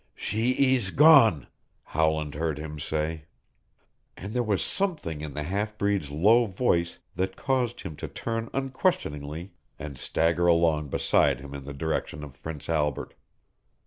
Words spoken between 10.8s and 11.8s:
beside him in the